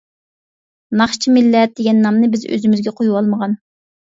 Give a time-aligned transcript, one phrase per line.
[1.01, 3.59] ناخشىچى مىللەت دېگەن نامنى بىز ئۆزىمىزگە قويۇۋالمىغان.